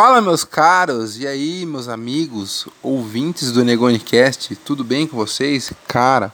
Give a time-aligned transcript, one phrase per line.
[0.00, 1.18] Fala, meus caros!
[1.18, 5.72] E aí, meus amigos, ouvintes do Negonicast, tudo bem com vocês?
[5.88, 6.32] Cara,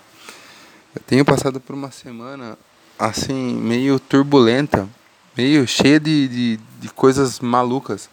[0.94, 2.58] eu tenho passado por uma semana
[2.98, 4.86] assim, meio turbulenta,
[5.34, 8.10] meio cheia de, de, de coisas malucas.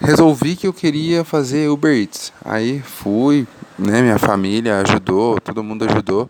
[0.00, 2.32] Resolvi que eu queria fazer Uber Eats.
[2.44, 3.46] Aí fui,
[3.78, 4.02] né?
[4.02, 6.28] Minha família ajudou, todo mundo ajudou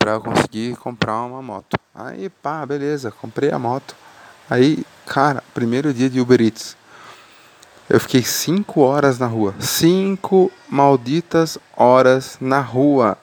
[0.00, 1.78] para conseguir comprar uma moto.
[1.94, 3.94] Aí, pá, beleza, comprei a moto.
[4.50, 6.81] Aí, cara, primeiro dia de Uber Eats
[7.92, 9.54] eu fiquei cinco horas na rua.
[9.60, 13.18] Cinco malditas horas na rua.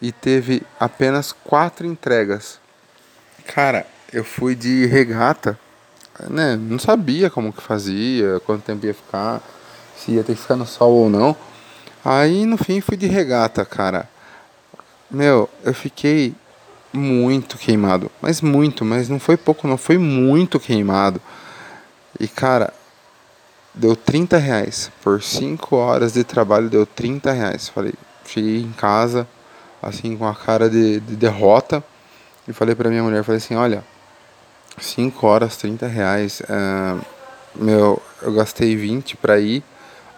[0.00, 2.58] E teve apenas quatro entregas.
[3.46, 5.58] Cara, eu fui de regata.
[6.30, 6.56] Né?
[6.56, 9.42] Não sabia como que fazia, quanto tempo ia ficar,
[9.94, 11.36] se ia ter que ficar no sol ou não.
[12.02, 14.08] Aí no fim fui de regata, cara.
[15.10, 16.34] Meu, eu fiquei
[16.94, 18.10] muito queimado.
[18.22, 19.76] Mas muito, mas não foi pouco, não.
[19.76, 21.20] Foi muito queimado.
[22.18, 22.72] E cara,
[23.78, 24.90] deu 30 reais.
[25.02, 27.68] Por 5 horas de trabalho deu 30 reais.
[27.68, 27.94] Falei,
[28.26, 29.26] cheguei em casa,
[29.80, 31.82] assim, com a cara de, de derrota.
[32.46, 33.84] E falei pra minha mulher, falei assim, olha,
[34.78, 36.42] 5 horas, 30 reais.
[36.48, 36.96] É,
[37.54, 39.62] meu, eu gastei 20 pra ir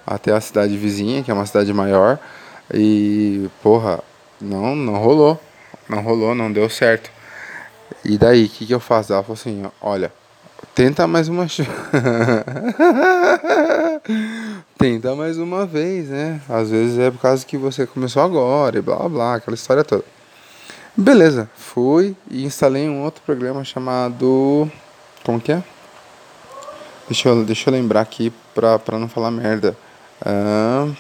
[0.06, 2.18] até a cidade vizinha, que é uma cidade maior.
[2.72, 4.00] E, porra,
[4.40, 5.40] não, não rolou.
[5.88, 7.10] Não rolou, não deu certo.
[8.04, 9.12] E daí, o que, que eu faço?
[9.12, 10.12] Ela falou assim, olha,
[10.74, 11.46] Tenta mais uma
[14.78, 16.40] Tenta mais uma vez, né?
[16.48, 20.04] Às vezes é por causa que você começou agora e blá blá, aquela história toda.
[20.96, 24.70] Beleza, fui e instalei um outro programa chamado.
[25.24, 25.62] Como que é?
[27.08, 29.76] Deixa eu, deixa eu lembrar aqui pra, pra não falar merda.
[30.22, 30.94] Uh,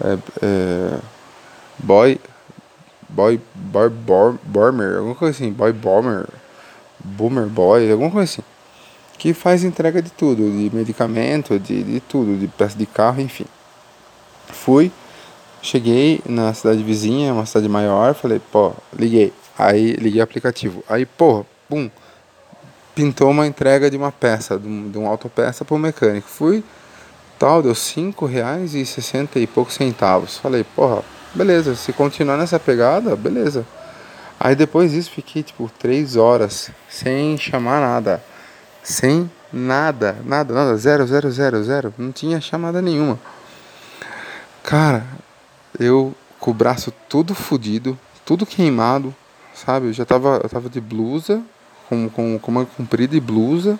[0.00, 0.98] é, é,
[1.78, 2.20] boy.
[3.08, 3.40] Boy.
[3.54, 4.38] Boy.
[4.42, 4.96] Bomber.
[4.98, 5.52] Alguma coisa assim.
[5.52, 6.28] Boy Bomber.
[7.02, 8.42] Boomer Boy, alguma coisa assim.
[9.18, 13.46] Que faz entrega de tudo, de medicamento, de, de tudo, de peça de carro, enfim.
[14.46, 14.92] Fui,
[15.60, 19.32] cheguei na cidade vizinha, uma cidade maior, falei, pô, liguei.
[19.58, 20.84] Aí liguei o aplicativo.
[20.88, 21.90] Aí, porra, pum,
[22.94, 26.28] pintou uma entrega de uma peça, de um, de um autopeça para o mecânico.
[26.28, 26.62] Fui,
[27.38, 30.38] tal, deu cinco reais e sessenta e poucos centavos.
[30.38, 31.02] Falei, porra,
[31.34, 33.66] beleza, se continuar nessa pegada, beleza.
[34.40, 38.22] Aí depois disso fiquei tipo três horas sem chamar nada.
[38.82, 41.94] Sem nada, nada, nada, zero, zero, zero, zero.
[41.98, 43.18] Não tinha chamada nenhuma.
[44.62, 45.04] Cara,
[45.78, 49.14] eu com o braço todo fodido, tudo queimado,
[49.54, 49.88] sabe?
[49.88, 51.42] Eu já tava, eu tava de blusa,
[51.88, 53.78] com, com, com uma comprida e blusa.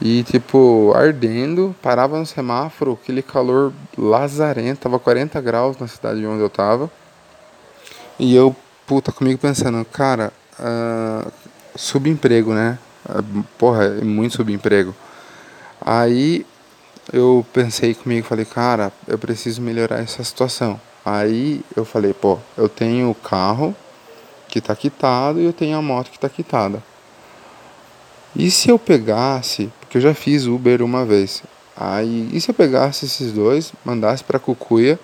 [0.00, 6.42] E tipo, ardendo, parava no semáforo, aquele calor lazarento, tava 40 graus na cidade onde
[6.42, 6.90] eu tava.
[8.18, 8.54] E eu
[8.86, 11.30] puta comigo pensando, cara, uh,
[11.76, 12.78] subemprego, né?
[13.08, 14.94] Uh, porra, é muito subemprego.
[15.80, 16.46] Aí
[17.12, 20.80] eu pensei comigo, falei, cara, eu preciso melhorar essa situação.
[21.04, 23.76] Aí eu falei, pô, eu tenho o carro
[24.48, 26.82] que tá quitado e eu tenho a moto que tá quitada.
[28.34, 31.42] E se eu pegasse, porque eu já fiz Uber uma vez.
[31.76, 34.98] Aí, e se eu pegasse esses dois, mandasse para Cucuia,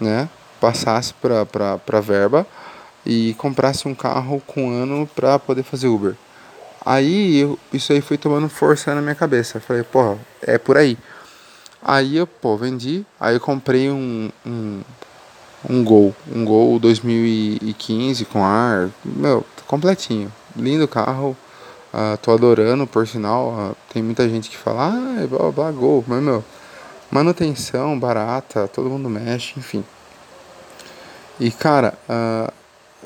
[0.00, 0.28] né?
[0.60, 2.46] Passasse para para verba
[3.04, 6.14] e comprasse um carro com ano para poder fazer Uber.
[6.84, 9.60] Aí eu, isso aí foi tomando força na minha cabeça.
[9.60, 10.96] falei, porra, é por aí.
[11.82, 13.04] Aí eu, pô, vendi.
[13.18, 14.80] Aí eu comprei um, um,
[15.68, 16.14] um Gol.
[16.34, 18.90] Um Gol 2015 com ar.
[19.04, 20.32] Meu, completinho.
[20.56, 21.36] Lindo carro.
[21.92, 23.50] Uh, tô adorando, por sinal.
[23.50, 26.04] Uh, tem muita gente que fala, ah, blá blá, Gol.
[26.06, 26.44] Mas, meu,
[27.10, 29.84] manutenção barata, todo mundo mexe, enfim.
[31.38, 32.52] E, cara, uh,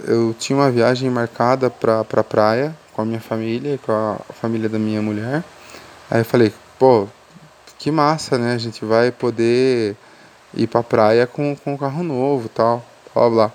[0.03, 4.69] eu tinha uma viagem marcada pra, pra praia com a minha família, com a família
[4.69, 5.44] da minha mulher.
[6.10, 7.09] Aí eu falei, pô,
[7.78, 8.55] que massa, né?
[8.55, 9.97] A gente vai poder
[10.55, 12.84] ir pra praia com, com um carro novo tal,
[13.15, 13.53] blá blá.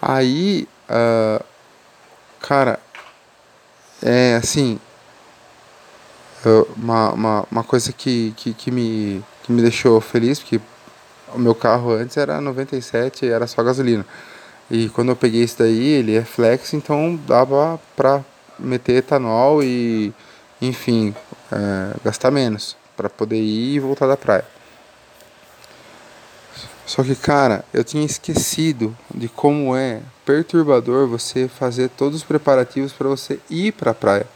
[0.00, 1.44] Aí, uh,
[2.40, 2.78] cara,
[4.02, 4.78] é assim,
[6.76, 10.60] uma, uma, uma coisa que, que, que, me, que me deixou feliz, porque
[11.34, 14.04] o meu carro antes era 97 e era só gasolina.
[14.70, 18.24] E quando eu peguei esse daí, ele é flex, então dava pra
[18.58, 20.12] meter etanol e,
[20.60, 21.14] enfim,
[21.52, 24.44] é, gastar menos para poder ir e voltar da praia.
[26.86, 32.92] Só que, cara, eu tinha esquecido de como é perturbador você fazer todos os preparativos
[32.92, 34.26] para você ir para a praia,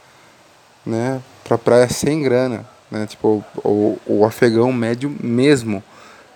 [0.85, 1.21] né?
[1.43, 3.05] Para praia sem grana, né?
[3.05, 5.83] Tipo, o, o afegão médio mesmo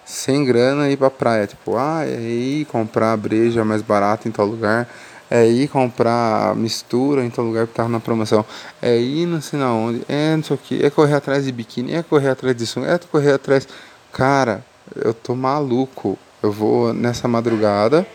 [0.05, 1.47] sem grana ir pra praia.
[1.47, 4.87] Tipo, ah, e aí comprar breja mais barato em tal lugar.
[5.29, 8.45] é ir comprar mistura em todo lugar que tava na promoção,
[8.79, 11.51] é ir não sei na onde, é não sei o que, é correr atrás de
[11.51, 13.67] biquíni, é correr atrás sunga, é correr atrás.
[14.11, 14.63] Cara,
[14.95, 16.19] eu tô maluco.
[16.41, 18.05] Eu vou nessa madrugada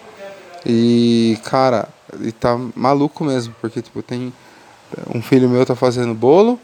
[0.64, 1.88] e, cara,
[2.20, 4.32] e tá maluco mesmo, porque tipo, tem
[5.14, 6.60] um filho meu tá fazendo bolo,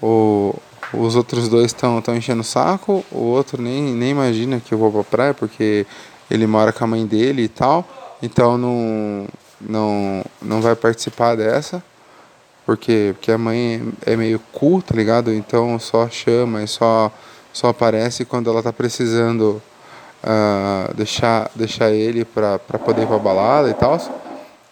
[0.00, 0.54] o,
[0.92, 4.78] os outros dois estão tão enchendo o saco, o outro nem, nem imagina que eu
[4.78, 5.86] vou pra praia, porque
[6.30, 7.86] ele mora com a mãe dele e tal,
[8.22, 9.26] então não,
[9.60, 11.82] não, não vai participar dessa,
[12.64, 15.32] porque, porque a mãe é meio cool, tá ligado?
[15.32, 17.10] Então só chama e só,
[17.52, 19.60] só aparece quando ela tá precisando
[20.22, 23.98] uh, deixar, deixar ele para poder ir pra balada e tal.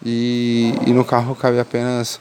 [0.05, 2.20] E, e no carro cabe apenas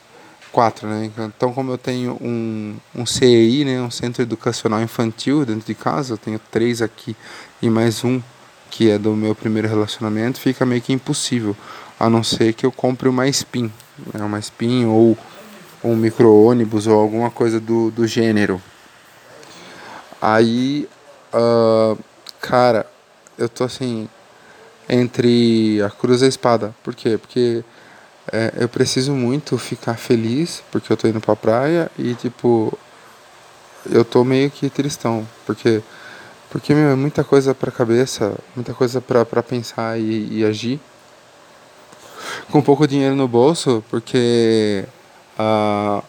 [0.52, 1.12] quatro, né?
[1.18, 6.14] Então, como eu tenho um, um CEI, né, um Centro Educacional Infantil dentro de casa,
[6.14, 7.16] eu tenho três aqui
[7.62, 8.22] e mais um
[8.70, 11.56] que é do meu primeiro relacionamento, fica meio que impossível,
[12.00, 13.72] a não ser que eu compre uma spin,
[14.14, 15.18] né, uma spin ou
[15.84, 18.62] um micro-ônibus ou alguma coisa do, do gênero.
[20.22, 20.88] Aí,
[21.34, 21.98] uh,
[22.42, 22.86] cara,
[23.38, 24.10] eu tô assim,
[24.90, 26.76] entre a cruz e a espada.
[26.84, 27.18] Por quê?
[27.18, 27.64] Porque
[28.31, 32.77] é, eu preciso muito ficar feliz porque eu tô indo pra praia e tipo
[33.89, 35.81] eu tô meio que tristão, porque
[36.50, 40.79] porque meu, é muita coisa pra cabeça, muita coisa pra, pra pensar e, e agir.
[42.51, 44.85] Com pouco dinheiro no bolso, porque
[45.38, 46.01] uh,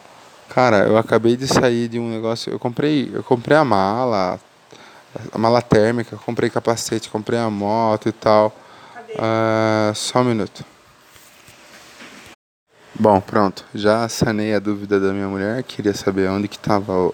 [0.48, 4.40] cara, eu acabei de sair de um negócio, eu comprei, eu comprei a mala,
[5.32, 8.54] a mala térmica, comprei capacete, comprei a moto e tal.
[9.14, 10.64] Uh, só um minuto.
[13.00, 13.64] Bom, pronto.
[13.72, 15.62] Já sanei a dúvida da minha mulher.
[15.62, 17.12] Queria saber onde que tava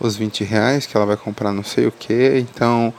[0.00, 2.36] os 20 reais que ela vai comprar não sei o que.
[2.38, 2.92] Então,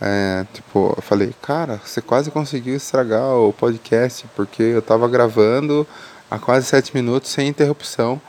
[0.00, 5.84] é, tipo, eu falei, cara, você quase conseguiu estragar o podcast porque eu tava gravando
[6.30, 8.20] há quase 7 minutos sem interrupção.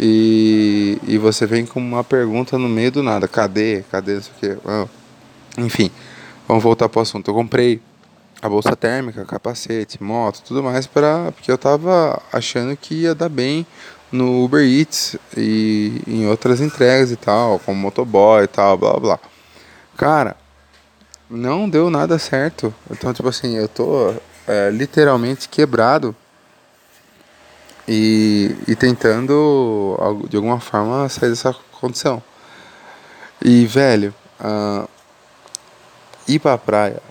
[0.00, 3.28] E, e você vem com uma pergunta no meio do nada.
[3.28, 3.84] Cadê?
[3.90, 4.14] Cadê?
[4.14, 4.88] Não sei o
[5.58, 5.60] que.
[5.60, 5.90] enfim,
[6.48, 7.30] vamos voltar pro assunto.
[7.30, 7.78] Eu comprei
[8.40, 13.28] a bolsa térmica, capacete, moto, tudo mais para porque eu tava achando que ia dar
[13.28, 13.66] bem
[14.12, 19.18] no Uber Eats e em outras entregas e tal, como motoboy e tal, blá blá.
[19.96, 20.36] Cara,
[21.28, 22.72] não deu nada certo.
[22.90, 24.14] Então, tipo assim, eu tô
[24.46, 26.14] é, literalmente quebrado
[27.88, 29.96] e, e tentando
[30.28, 32.22] de alguma forma sair dessa condição.
[33.42, 34.88] E, velho, uh,
[36.28, 37.02] ir pra praia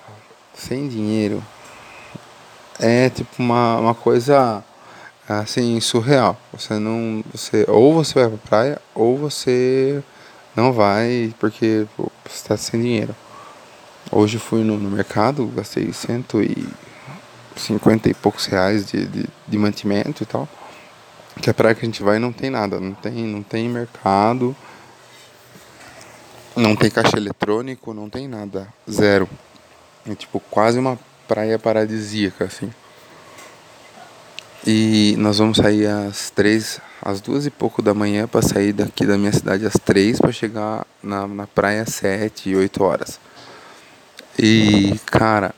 [0.68, 1.44] sem dinheiro
[2.80, 4.64] é tipo uma, uma coisa
[5.28, 6.38] assim surreal.
[6.54, 10.04] Você não, você ou você vai pra praia ou você
[10.56, 13.16] não vai porque você está sem dinheiro.
[14.12, 16.68] Hoje fui no, no mercado, gastei cento e
[17.56, 20.48] cinquenta e poucos reais de, de, de mantimento e tal.
[21.42, 24.56] Que a praia que a gente vai não tem nada, não tem, não tem mercado,
[26.56, 29.28] não tem caixa eletrônico, não tem nada, zero.
[30.08, 32.72] É tipo quase uma praia paradisíaca, assim.
[34.66, 39.06] E nós vamos sair às três, às duas e pouco da manhã para sair daqui
[39.06, 43.20] da minha cidade às três para chegar na, na praia às sete e oito horas.
[44.38, 45.54] E cara,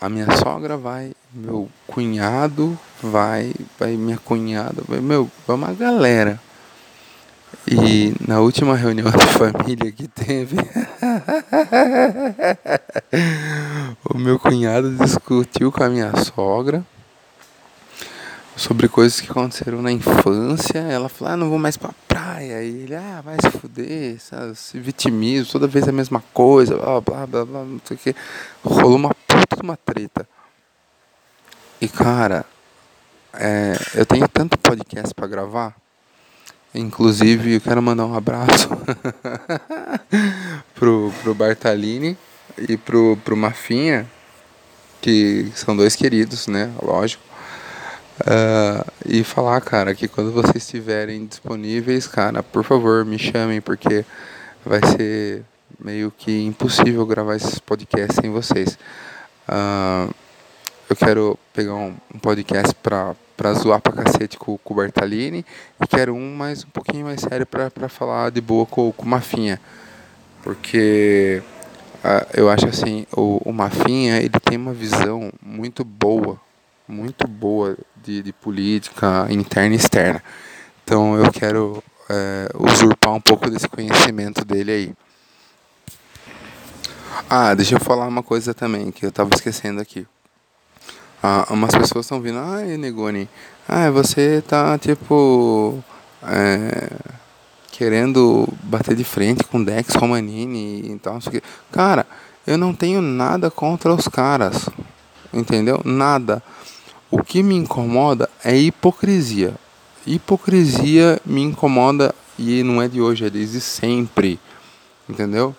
[0.00, 6.40] a minha sogra vai, meu cunhado vai, vai minha cunhada, vai, meu, vai uma galera.
[7.66, 10.56] E na última reunião de família que teve,
[14.04, 16.84] o meu cunhado discutiu com a minha sogra
[18.56, 20.78] sobre coisas que aconteceram na infância.
[20.78, 22.62] Ela falou: ah, não vou mais pra praia.
[22.62, 24.54] E ele, ah, vai se fuder, sabe?
[24.56, 28.16] se vitimiza, toda vez a mesma coisa, blá blá blá blá, não sei o que.
[28.64, 30.28] Rolou uma puta uma treta.
[31.80, 32.44] E cara,
[33.34, 35.74] é, eu tenho tanto podcast para gravar
[36.74, 38.68] Inclusive, eu quero mandar um abraço
[40.74, 42.16] pro, pro Bartalini
[42.56, 44.08] e pro, pro Mafinha,
[45.00, 46.72] que são dois queridos, né?
[46.80, 47.22] Lógico.
[48.20, 54.04] Uh, e falar, cara, que quando vocês estiverem disponíveis, cara, por favor, me chamem, porque
[54.64, 55.42] vai ser
[55.82, 58.78] meio que impossível gravar esses podcasts sem vocês.
[59.48, 60.14] Uh,
[60.88, 65.46] eu quero pegar um, um podcast para pra zoar pra cacete com, com o Bartalini
[65.82, 69.06] e quero um mais um pouquinho mais sério pra, pra falar de boa com, com
[69.06, 69.58] o Mafinha.
[70.42, 71.42] Porque
[72.04, 76.38] uh, eu acho assim, o, o Mafinha ele tem uma visão muito boa,
[76.86, 80.22] muito boa de, de política interna e externa.
[80.84, 84.94] Então eu quero uh, usurpar um pouco desse conhecimento dele aí.
[87.28, 90.06] Ah, deixa eu falar uma coisa também que eu tava esquecendo aqui.
[91.22, 93.28] Ah, umas pessoas estão vindo, ai, Negoni,
[93.68, 95.82] ah, você tá tipo.
[96.22, 96.90] É,
[97.72, 101.18] querendo bater de frente com Dex Romanini e tal.
[101.72, 102.06] Cara,
[102.46, 104.68] eu não tenho nada contra os caras.
[105.32, 105.80] Entendeu?
[105.84, 106.42] Nada.
[107.10, 109.54] O que me incomoda é hipocrisia.
[110.06, 114.38] Hipocrisia me incomoda e não é de hoje, é desde sempre.
[115.08, 115.54] Entendeu?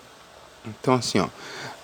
[0.64, 1.26] Então, assim, ó.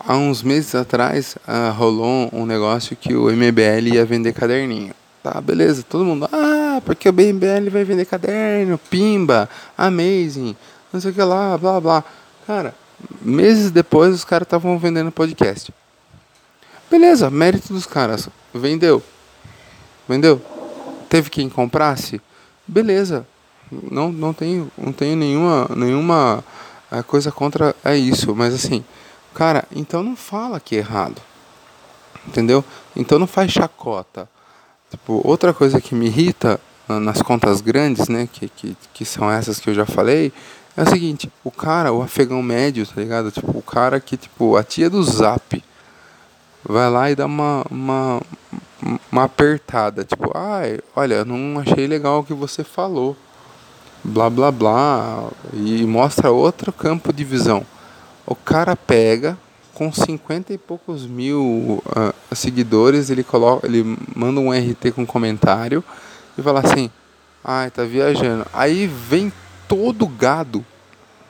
[0.01, 4.95] Há uns meses atrás uh, rolou um negócio que o MBL ia vender caderninho.
[5.23, 5.83] Tá, beleza.
[5.83, 10.57] Todo mundo, ah, porque o MBL vai vender caderno, pimba, amazing,
[10.93, 12.05] não sei o que lá, blá blá.
[12.47, 12.75] Cara,
[13.21, 15.73] meses depois os caras estavam vendendo podcast.
[16.91, 18.29] Beleza, mérito dos caras.
[18.55, 19.03] Vendeu.
[20.09, 20.41] Vendeu.
[21.09, 22.21] Teve quem comprasse?
[22.67, 23.27] Beleza.
[23.71, 26.43] Não, não tenho, não tenho nenhuma, nenhuma
[26.91, 28.83] eh, coisa contra é isso, mas assim,
[29.35, 31.21] cara, então não fala que é errado.
[32.27, 32.65] Entendeu?
[32.95, 34.29] Então não faz chacota.
[34.91, 39.61] Tipo, outra coisa que me irrita nas contas grandes, né, que, que, que são essas
[39.61, 40.33] que eu já falei,
[40.77, 43.31] é o seguinte, o cara, o afegão médio, tá ligado?
[43.31, 45.63] Tipo, o cara que, tipo, a tia do zap
[46.65, 48.23] vai lá e dá uma, uma,
[49.11, 53.17] uma apertada, tipo, ai, olha, não achei legal o que você falou,
[54.05, 57.67] blá blá blá, e mostra outro campo de visão.
[58.31, 59.39] O cara pega
[59.73, 65.83] com 50 e poucos mil uh, seguidores, ele coloca, ele manda um RT com comentário
[66.37, 66.91] e fala assim,
[67.43, 68.45] ai, tá viajando.
[68.53, 69.33] Aí vem
[69.67, 70.63] todo gado,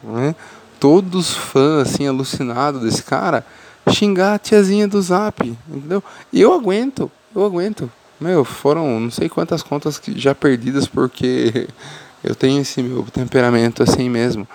[0.02, 0.34] né?
[0.80, 3.46] Todos os fãs assim alucinados desse cara
[3.92, 6.02] xingar a tiazinha do Zap, entendeu?
[6.32, 7.88] E eu aguento, eu aguento.
[8.20, 11.68] Meu, foram não sei quantas contas já perdidas porque
[12.24, 14.48] eu tenho esse meu temperamento assim mesmo.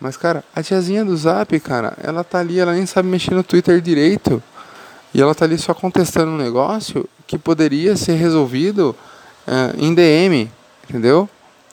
[0.00, 3.44] Mas, cara, a tiazinha do Zap, cara, ela tá ali, ela nem sabe mexer no
[3.44, 4.42] Twitter direito.
[5.12, 8.96] E ela tá ali só contestando um negócio que poderia ser resolvido
[9.46, 10.50] uh, em DM,
[10.88, 11.28] entendeu?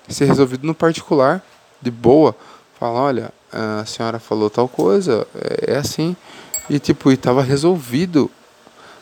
[0.10, 1.42] Ser resolvido no particular,
[1.82, 2.36] de boa.
[2.80, 6.16] Fala, olha, a senhora falou tal coisa, é, é assim.
[6.70, 8.30] E tipo, e tava resolvido.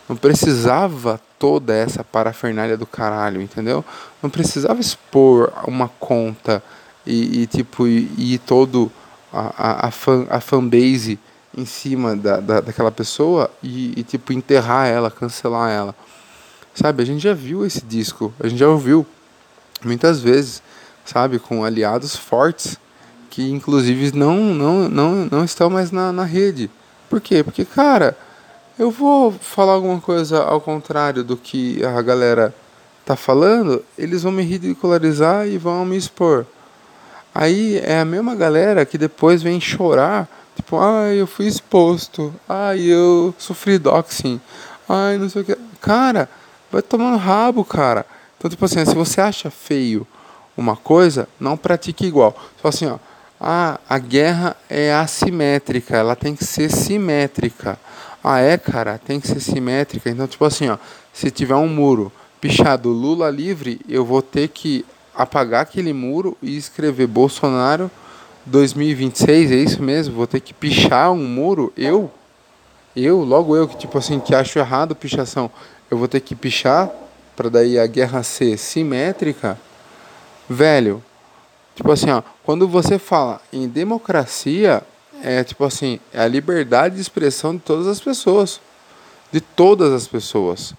[0.08, 3.84] Não precisava toda essa parafernália do caralho, entendeu?
[4.22, 6.62] Não precisava expor uma conta
[7.06, 8.92] e, e tipo, e, e, todo
[9.36, 11.20] a, a, fan, a fanbase
[11.58, 15.96] em cima da, da, daquela pessoa e, e, tipo, enterrar ela, cancelar ela.
[16.74, 19.06] Sabe, a gente já viu esse disco, a gente já ouviu
[19.84, 20.62] muitas vezes,
[21.06, 22.78] sabe, com aliados fortes
[23.36, 26.72] que inclusive não, não, não, não estão mais na, na rede.
[27.10, 27.44] Por quê?
[27.44, 28.18] Porque, cara,
[28.80, 32.56] eu vou falar alguma coisa ao contrário do que a galera
[33.06, 36.46] tá falando, eles vão me ridicularizar e vão me expor.
[37.38, 40.26] Aí é a mesma galera que depois vem chorar,
[40.56, 44.40] tipo, ai, eu fui exposto, ai, eu sofri doxing,
[44.88, 45.58] ai, não sei o que.
[45.82, 46.30] Cara,
[46.72, 48.06] vai tomando rabo, cara.
[48.38, 50.08] Então, tipo assim, se você acha feio
[50.56, 52.34] uma coisa, não pratique igual.
[52.62, 52.98] Só assim, ó,
[53.38, 57.78] ah, a guerra é assimétrica, ela tem que ser simétrica.
[58.24, 60.10] Ah, é, cara, tem que ser simétrica.
[60.10, 60.78] Então, tipo assim, ó,
[61.12, 64.86] se tiver um muro pichado Lula livre, eu vou ter que
[65.16, 67.90] apagar aquele muro e escrever Bolsonaro
[68.46, 70.16] 2026, é isso mesmo?
[70.16, 71.74] Vou ter que pichar um muro?
[71.76, 72.12] Eu?
[72.96, 75.52] Eu, logo eu que tipo assim, que acho errado pichação,
[75.90, 76.90] eu vou ter que pichar
[77.36, 79.60] para daí a guerra ser simétrica?
[80.50, 81.04] Velho,
[81.76, 84.82] Tipo assim, ó, quando você fala em democracia,
[85.22, 88.62] é tipo assim, é a liberdade de expressão de todas as pessoas.
[89.32, 90.74] De todas as pessoas.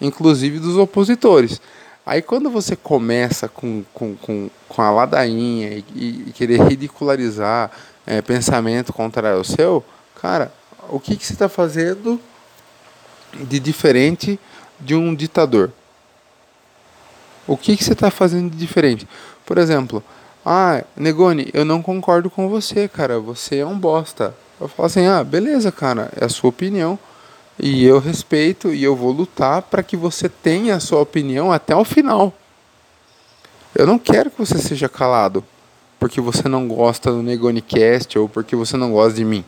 [0.00, 1.60] Inclusive dos opositores.
[2.06, 7.70] Aí quando você começa com, com, com, com a ladainha e, e, querer ridicularizar
[8.06, 9.82] é, pensamento contrário ao seu,
[10.20, 10.52] cara,
[10.90, 12.20] o que, que você está fazendo
[13.32, 14.38] de diferente
[14.78, 15.72] de um ditador?
[17.46, 19.08] O que, que você está fazendo de diferente?
[19.46, 20.02] Por exemplo,
[20.44, 23.18] ah, Negoni, eu não concordo com você, cara.
[23.18, 24.34] Você é um bosta.
[24.60, 26.98] Eu falo assim: ah, beleza, cara, é a sua opinião.
[27.58, 31.74] E eu respeito e eu vou lutar para que você tenha a sua opinião até
[31.74, 32.32] o final.
[33.74, 35.44] Eu não quero que você seja calado
[35.98, 39.44] porque você não gosta do Negonicast ou porque você não gosta de mim.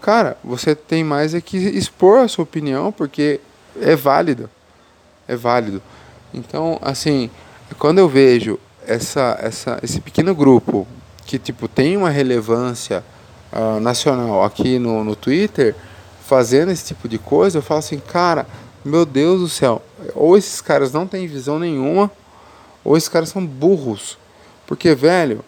[0.00, 3.40] Cara, você tem mais é que expor a sua opinião porque
[3.80, 4.48] é válido.
[5.26, 5.82] É válido.
[6.32, 7.30] Então, assim,
[7.78, 10.86] quando eu vejo essa, essa, esse pequeno grupo
[11.26, 13.04] que tipo tem uma relevância
[13.52, 15.74] uh, nacional aqui no, no Twitter
[16.26, 18.46] fazendo esse tipo de coisa, eu falo assim, cara,
[18.84, 19.82] meu Deus do céu,
[20.14, 22.10] ou esses caras não têm visão nenhuma,
[22.82, 24.18] ou esses caras são burros.
[24.66, 25.44] Porque, velho,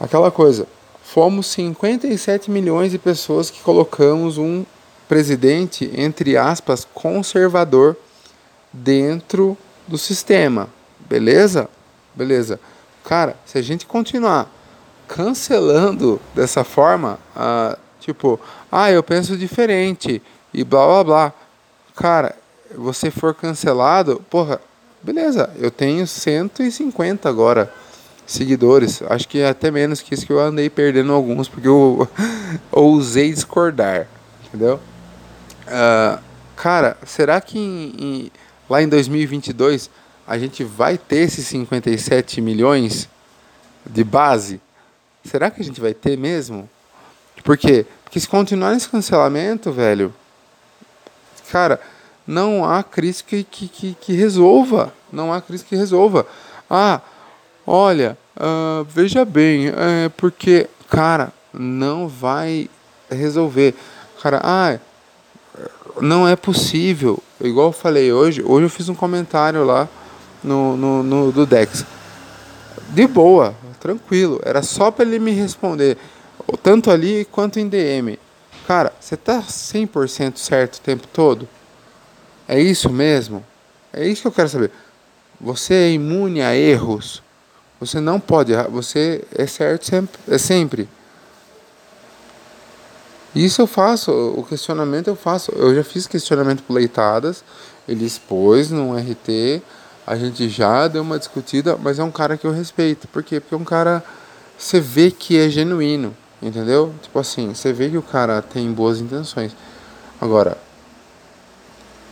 [0.00, 0.66] aquela coisa,
[1.02, 4.64] fomos 57 milhões de pessoas que colocamos um
[5.08, 7.96] presidente, entre aspas, conservador
[8.72, 9.56] dentro
[9.86, 10.68] do sistema.
[11.08, 11.68] Beleza?
[12.14, 12.58] Beleza.
[13.04, 14.50] Cara, se a gente continuar
[15.06, 18.38] cancelando dessa forma, ah, tipo,
[18.70, 20.20] ah, eu penso diferente
[20.52, 21.32] e blá blá blá.
[21.96, 22.36] Cara,
[22.76, 24.60] você for cancelado, porra,
[25.02, 27.72] beleza, eu tenho 150 agora
[28.26, 29.02] seguidores.
[29.02, 32.08] Acho que até menos que isso que eu andei perdendo alguns, porque eu
[32.70, 34.06] ousei discordar,
[34.46, 34.78] entendeu?
[35.66, 36.22] Uh,
[36.56, 38.32] cara, será que em, em,
[38.68, 39.88] lá em 2022
[40.26, 43.08] a gente vai ter esses 57 milhões
[43.86, 44.60] de base?
[45.24, 46.68] Será que a gente vai ter mesmo?
[47.44, 47.86] Por quê?
[48.02, 50.12] Porque se continuar esse cancelamento, velho,
[51.52, 51.78] cara,
[52.26, 54.92] não há crise que, que, que, que resolva.
[55.12, 56.26] Não há crise que resolva.
[56.68, 57.00] Ah,
[57.66, 62.70] olha, uh, veja bem, é porque, cara, não vai
[63.10, 63.74] resolver.
[64.22, 64.78] Cara, ah,
[66.00, 67.22] não é possível.
[67.40, 69.86] Igual eu falei hoje, hoje eu fiz um comentário lá
[70.42, 71.84] no, no, no do Dex.
[72.88, 74.40] De boa, tranquilo.
[74.42, 75.98] Era só para ele me responder,
[76.62, 78.18] tanto ali quanto em DM.
[78.66, 81.48] Cara, você tá 100% certo o tempo todo?
[82.48, 83.44] É isso mesmo?
[83.92, 84.70] É isso que eu quero saber.
[85.40, 87.22] Você é imune a erros?
[87.80, 88.68] Você não pode errar.
[88.68, 90.88] Você é certo sempre, é sempre.
[93.34, 95.50] Isso eu faço, o questionamento eu faço.
[95.52, 97.42] Eu já fiz questionamento por leitadas,
[97.88, 99.60] ele expôs no RT,
[100.06, 103.08] a gente já deu uma discutida, mas é um cara que eu respeito.
[103.08, 103.40] Por quê?
[103.40, 104.04] Porque é um cara,
[104.56, 106.94] você vê que é genuíno, entendeu?
[107.02, 109.56] Tipo assim, você vê que o cara tem boas intenções.
[110.20, 110.58] Agora,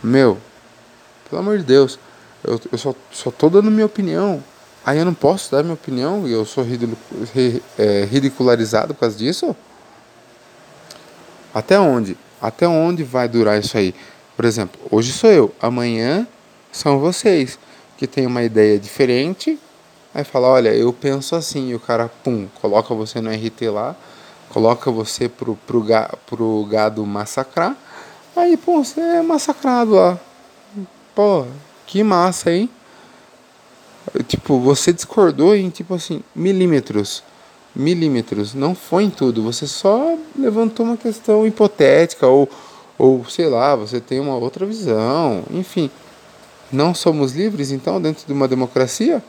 [0.01, 0.37] meu,
[1.29, 1.99] pelo amor de Deus,
[2.43, 4.43] eu, eu só, só tô dando minha opinião.
[4.85, 6.65] Aí eu não posso dar minha opinião e eu sou
[7.77, 9.55] é, ridicularizado por causa disso?
[11.53, 12.17] Até onde?
[12.41, 13.95] Até onde vai durar isso aí?
[14.35, 16.27] Por exemplo, hoje sou eu, amanhã
[16.71, 17.57] são vocês
[17.97, 19.57] que tem uma ideia diferente.
[20.13, 23.95] Aí fala, olha, eu penso assim, e o cara, pum, coloca você no RT lá,
[24.53, 25.83] coloca você pro, pro,
[26.27, 27.75] pro gado massacrar.
[28.35, 30.19] Aí, pô, você é massacrado lá.
[31.15, 31.45] Pô,
[31.87, 32.69] que massa, hein?
[34.27, 37.23] Tipo, você discordou em, tipo assim, milímetros.
[37.75, 38.53] Milímetros.
[38.53, 39.41] Não foi em tudo.
[39.43, 42.47] Você só levantou uma questão hipotética ou,
[42.97, 45.43] ou sei lá, você tem uma outra visão.
[45.51, 45.89] Enfim.
[46.71, 49.23] Não somos livres, então, dentro de uma democracia?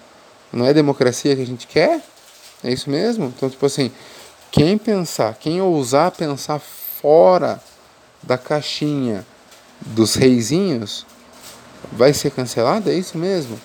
[0.52, 2.00] Não é democracia que a gente quer?
[2.62, 3.32] É isso mesmo?
[3.37, 3.90] Então, tipo assim,
[4.54, 7.60] quem pensar, quem ousar pensar fora
[8.22, 9.26] da caixinha
[9.80, 11.04] dos reizinhos
[11.90, 12.88] vai ser cancelado?
[12.88, 13.58] É isso mesmo?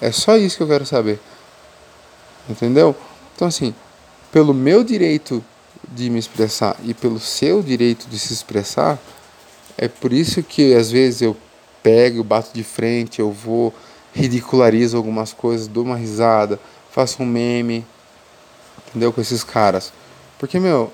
[0.00, 1.20] É só isso que eu quero saber.
[2.48, 2.96] Entendeu?
[3.36, 3.74] Então, assim,
[4.32, 5.44] pelo meu direito
[5.86, 8.98] de me expressar e pelo seu direito de se expressar,
[9.76, 11.36] é por isso que às vezes eu
[11.82, 13.74] pego, bato de frente, eu vou,
[14.14, 16.58] ridicularizo algumas coisas, dou uma risada,
[16.90, 17.84] faço um meme,
[18.88, 19.12] entendeu?
[19.12, 19.92] Com esses caras.
[20.38, 20.92] Porque, meu,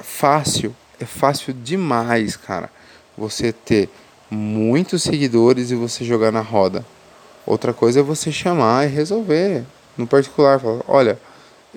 [0.00, 2.70] fácil é fácil demais, cara,
[3.16, 3.88] você ter
[4.30, 6.84] muitos seguidores e você jogar na roda.
[7.46, 9.64] Outra coisa é você chamar e resolver.
[9.96, 11.18] No particular, falar, olha,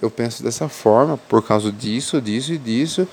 [0.01, 3.07] eu penso dessa forma por causa disso, disso e disso.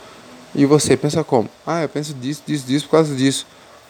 [0.54, 1.48] E você pensa como?
[1.66, 3.46] Ah, eu penso disso, disso, disso por causa disso.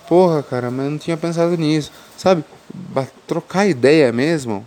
[0.09, 1.93] Porra, cara, mas eu não tinha pensado nisso.
[2.17, 2.45] Sabe?
[3.27, 4.67] Trocar ideia mesmo.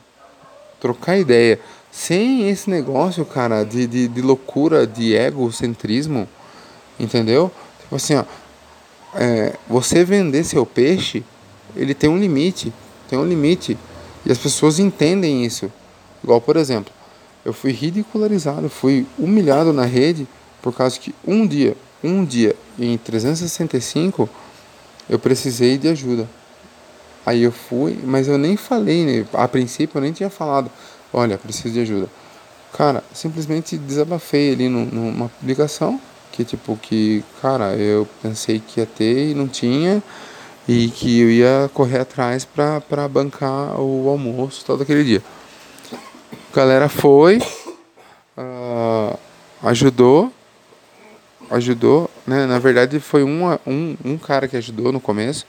[0.80, 1.60] Trocar ideia.
[1.92, 6.28] Sem esse negócio, cara, de, de, de loucura, de egocentrismo.
[7.00, 7.52] Entendeu?
[7.82, 8.24] Tipo assim, ó,
[9.14, 11.24] é, você vender seu peixe,
[11.76, 12.72] ele tem um limite.
[13.10, 13.78] Tem um limite.
[14.26, 15.72] E as pessoas entendem isso.
[16.24, 16.94] Igual, por exemplo,
[17.44, 20.28] eu fui ridicularizado, fui humilhado na rede
[20.62, 24.30] por causa que um dia, um dia em 365
[25.10, 26.30] eu precisei de ajuda.
[27.26, 29.28] Aí eu fui, mas eu nem falei, né?
[29.34, 30.72] a princípio eu nem tinha falado,
[31.14, 32.10] olha, preciso de ajuda.
[32.74, 36.00] Cara, simplesmente desabafei ali numa publicação
[36.32, 40.02] que tipo que, cara, eu pensei que ia ter e não tinha
[40.68, 45.22] e que eu ia correr atrás pra, pra bancar o almoço todo aquele dia.
[46.52, 47.42] A galera foi,
[48.38, 49.18] uh,
[49.64, 50.32] ajudou,
[51.50, 52.46] ajudou, né?
[52.46, 55.46] Na verdade foi um, um, um cara que ajudou no começo.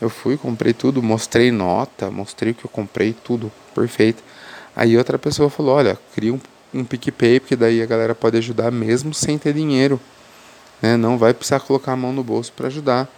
[0.00, 4.22] Eu fui, comprei tudo, mostrei nota, mostrei o que eu comprei, tudo perfeito.
[4.74, 6.40] Aí outra pessoa falou, olha, cria um,
[6.72, 10.00] um PicPay, porque daí a galera pode ajudar mesmo sem ter dinheiro
[10.80, 10.96] né?
[10.96, 13.08] não vai precisar colocar a mão no bolso para ajudar.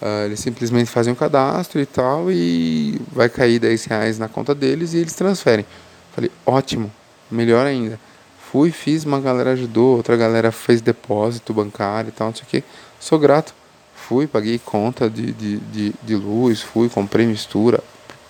[0.00, 4.54] Uh, eles simplesmente fazem um cadastro e tal e vai cair 10 reais na conta
[4.54, 5.66] deles e eles transferem.
[6.14, 6.90] Falei, ótimo,
[7.30, 8.00] melhor ainda.
[8.50, 12.46] Fui, fiz, uma galera ajudou, outra galera fez depósito bancário e tal, não sei o
[12.46, 12.64] que.
[12.98, 13.54] Sou grato.
[13.94, 17.80] fui, paguei conta de, de, de, de luz, fui, comprei mistura.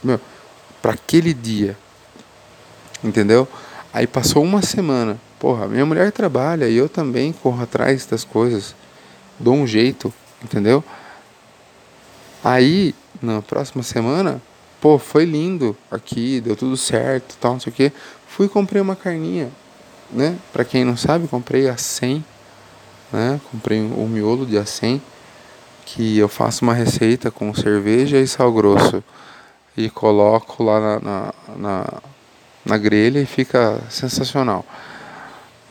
[0.02, 0.20] Meu,
[0.82, 1.76] para aquele dia.
[3.02, 3.48] Entendeu?
[3.92, 5.18] Aí passou uma semana.
[5.38, 8.74] Porra, minha mulher trabalha e eu também corro atrás das coisas.
[9.38, 10.84] Dou um jeito, entendeu?
[12.44, 14.40] Aí, na próxima semana,
[14.80, 17.92] pô, foi lindo aqui, deu tudo certo, tal, não sei o quê.
[18.26, 19.50] Fui e comprei uma carninha,
[20.10, 20.36] né?
[20.52, 22.24] Para quem não sabe, comprei a 100,
[23.12, 23.40] né?
[23.50, 25.02] Comprei um miolo de a 100
[25.84, 29.02] que eu faço uma receita com cerveja e sal grosso
[29.76, 32.02] e coloco lá na, na, na,
[32.64, 34.64] na grelha e fica sensacional.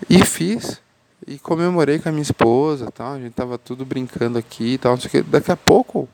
[0.09, 0.81] E fiz
[1.27, 3.13] e comemorei com a minha esposa, tal.
[3.13, 5.29] A gente tava tudo brincando aqui, tal, não sei o que.
[5.29, 6.07] Daqui a pouco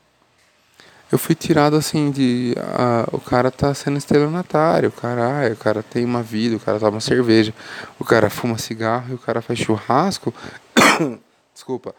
[1.12, 5.84] eu fui tirado assim de ah, o cara tá sendo estelionatário, o cara, o cara
[5.84, 7.54] tem uma vida, o cara toma cerveja,
[8.00, 10.34] o cara fuma cigarro e o cara faz churrasco.
[11.54, 11.96] Desculpa.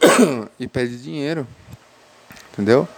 [0.58, 1.46] e pede dinheiro.
[2.52, 2.88] Entendeu?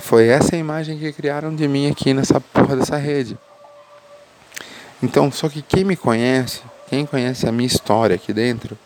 [0.00, 3.38] Foi essa a imagem que criaram de mim aqui nessa porra dessa rede.
[5.02, 8.78] Então, só que quem me conhece, quem conhece a minha história aqui dentro,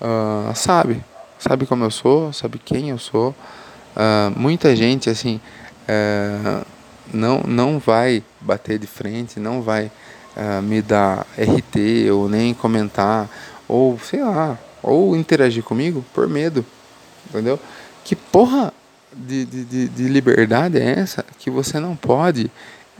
[0.00, 1.02] uh, sabe.
[1.38, 3.34] Sabe como eu sou, sabe quem eu sou.
[3.96, 5.40] Uh, muita gente assim
[5.88, 6.64] uh,
[7.12, 9.90] não, não vai bater de frente, não vai
[10.36, 13.28] uh, me dar RT ou nem comentar
[13.68, 16.64] ou sei lá, ou interagir comigo por medo,
[17.28, 17.58] entendeu?
[18.04, 18.72] Que porra
[19.12, 22.50] de, de, de liberdade é essa que você não pode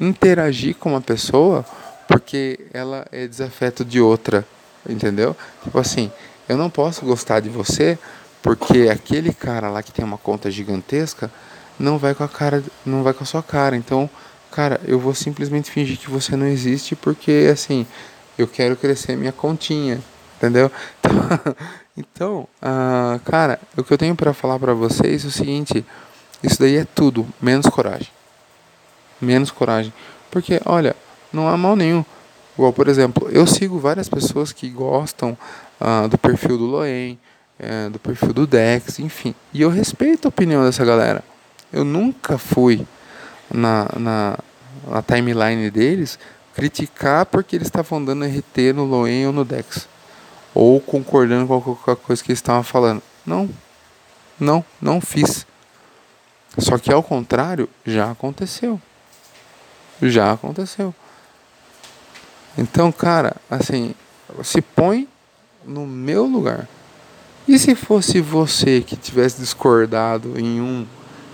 [0.01, 1.65] interagir com uma pessoa
[2.07, 4.47] porque ela é desafeto de outra,
[4.89, 5.37] entendeu?
[5.63, 6.11] Tipo assim,
[6.49, 7.99] eu não posso gostar de você
[8.43, 11.31] porque aquele cara lá que tem uma conta gigantesca
[11.79, 13.77] não vai com a cara, não vai com a sua cara.
[13.77, 14.11] Então,
[14.51, 17.87] cara, eu vou simplesmente fingir que você não existe porque assim,
[18.37, 20.01] eu quero crescer minha continha,
[20.37, 20.71] entendeu?
[21.97, 25.85] Então, uh, cara, o que eu tenho para falar para vocês é o seguinte:
[26.43, 28.09] isso daí é tudo menos coragem,
[29.21, 29.93] menos coragem,
[30.31, 30.97] porque olha,
[31.33, 32.05] não há mal nenhum.
[32.57, 35.37] Igual, por exemplo, eu sigo várias pessoas que gostam
[35.81, 37.19] uh, do perfil do Loen,
[37.59, 39.35] é, do perfil do Dex, enfim.
[39.53, 41.25] E eu respeito a opinião dessa galera.
[41.73, 42.87] Eu nunca fui
[43.51, 44.39] na, na,
[44.87, 46.19] na timeline deles
[46.55, 49.89] criticar porque eles estavam dando RT no Loen ou no Dex.
[50.55, 53.03] Ou concordando com qualquer coisa que eles estavam falando.
[53.25, 53.49] Não.
[54.39, 55.47] Não, não fiz.
[56.59, 58.81] Só que ao contrário, já aconteceu.
[60.03, 60.95] Já aconteceu.
[62.57, 63.95] Então, cara, assim,
[64.43, 65.09] se põe
[65.65, 66.69] no meu lugar.
[67.47, 70.87] E se fosse você que tivesse discordado em um,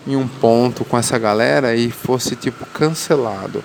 [0.07, 3.63] em um ponto com essa galera e fosse tipo cancelado?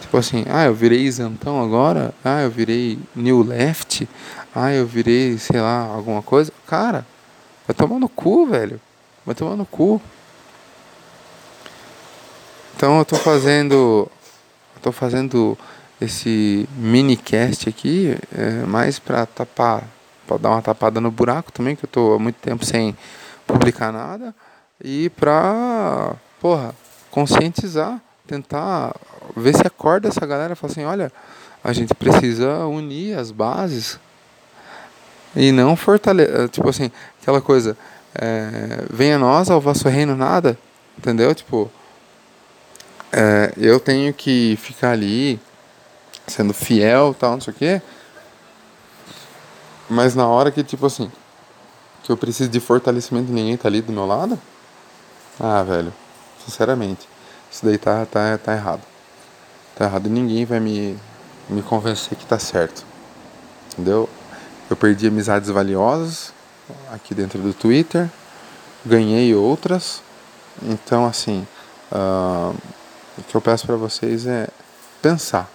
[0.00, 2.14] Tipo assim, ah, eu virei isentão agora?
[2.24, 4.08] Ah, eu virei new left?
[4.54, 6.52] Ah, eu virei, sei lá, alguma coisa?
[6.66, 7.04] Cara,
[7.66, 8.80] vai tomar no cu, velho.
[9.26, 10.00] Vai tomar no cu.
[12.76, 14.08] Então eu tô fazendo.
[14.82, 15.56] Tô fazendo
[16.04, 19.84] esse mini cast aqui é, mais pra tapar
[20.26, 22.96] para dar uma tapada no buraco também, que eu tô há muito tempo sem
[23.46, 24.34] publicar nada.
[24.82, 26.74] E pra, porra,
[27.10, 28.94] conscientizar, tentar
[29.36, 31.12] ver se acorda essa galera, falar assim, olha,
[31.62, 33.98] a gente precisa unir as bases
[35.36, 36.90] e não fortalecer, tipo assim,
[37.20, 37.76] aquela coisa,
[38.14, 40.58] é, venha nós ao vosso reino nada,
[40.96, 41.34] entendeu?
[41.34, 41.70] Tipo,
[43.12, 45.40] é, eu tenho que ficar ali
[46.26, 47.82] sendo fiel, tal, não sei o quê,
[49.88, 51.10] mas na hora que, tipo assim,
[52.02, 54.38] que eu preciso de fortalecimento e ninguém tá ali do meu lado,
[55.38, 55.92] ah, velho,
[56.44, 57.08] sinceramente,
[57.50, 58.82] isso daí tá, tá, tá errado.
[59.76, 60.96] Tá errado e ninguém vai me,
[61.48, 62.84] me convencer que tá certo.
[63.72, 64.08] Entendeu?
[64.70, 66.32] Eu perdi amizades valiosas
[66.92, 68.08] aqui dentro do Twitter,
[68.84, 70.02] ganhei outras.
[70.62, 71.46] Então, assim,
[71.92, 72.54] uh,
[73.18, 74.48] o que eu peço para vocês é
[75.02, 75.50] pensar.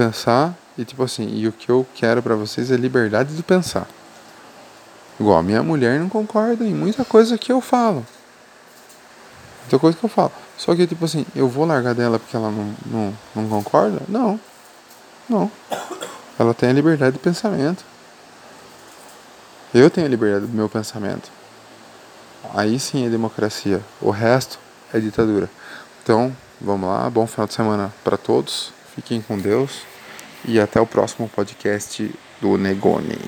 [0.00, 3.86] Pensar e tipo assim, e o que eu quero para vocês é liberdade de pensar.
[5.20, 8.06] Igual, minha mulher não concorda em muita coisa que eu falo.
[9.60, 10.32] Muita coisa que eu falo.
[10.56, 14.00] Só que, tipo assim, eu vou largar dela porque ela não, não, não concorda?
[14.08, 14.40] Não.
[15.28, 15.52] Não.
[16.38, 17.84] Ela tem a liberdade de pensamento.
[19.74, 21.30] Eu tenho a liberdade do meu pensamento.
[22.54, 23.82] Aí sim é democracia.
[24.00, 24.58] O resto
[24.94, 25.50] é ditadura.
[26.02, 27.10] Então, vamos lá.
[27.10, 28.72] Bom final de semana para todos.
[28.94, 29.89] Fiquem com Deus
[30.44, 33.18] e até o próximo podcast do Negoni.